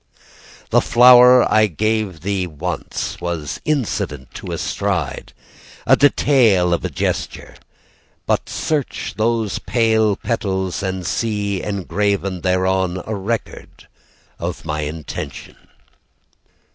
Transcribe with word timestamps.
The 0.71 0.81
flower 0.81 1.45
I 1.47 1.67
gave 1.67 2.21
thee 2.21 2.47
once 2.47 3.21
Was 3.21 3.61
incident 3.65 4.33
to 4.33 4.51
a 4.51 4.57
stride, 4.57 5.31
A 5.85 5.95
detail 5.95 6.73
of 6.73 6.83
a 6.83 6.89
gesture, 6.89 7.55
But 8.25 8.49
search 8.49 9.13
those 9.15 9.59
pale 9.59 10.15
petals 10.15 10.81
And 10.81 11.05
see 11.05 11.61
engraven 11.61 12.41
thereon 12.41 13.03
A 13.05 13.13
record 13.13 13.87
of 14.39 14.65
my 14.65 14.79
intention. 14.81 15.55